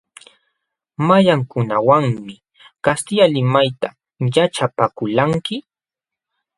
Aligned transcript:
¿Mayqankunawanmi 1.07 2.33
kastilla 2.83 3.25
limayta 3.33 3.87
yaćhapakulqanki? 4.33 5.55